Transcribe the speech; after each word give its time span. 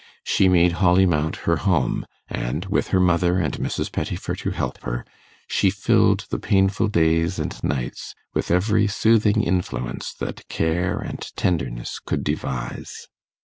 She 0.23 0.49
made 0.49 0.71
Holly 0.81 1.05
Mount 1.05 1.35
her 1.45 1.57
home, 1.57 2.07
and, 2.27 2.65
with 2.65 2.87
her 2.87 2.99
mother 2.99 3.37
and 3.37 3.53
Mrs. 3.59 3.91
Pettifer 3.91 4.33
to 4.37 4.49
help 4.49 4.81
her, 4.81 5.05
she 5.47 5.69
filled 5.69 6.25
the 6.31 6.39
painful 6.39 6.87
days 6.87 7.37
and 7.37 7.63
nights 7.63 8.15
with 8.33 8.49
every 8.49 8.87
soothing 8.87 9.43
influence 9.43 10.11
that 10.15 10.49
care 10.49 10.97
and 10.97 11.19
tenderness 11.35 11.99
could 12.03 12.23
devise. 12.23 13.09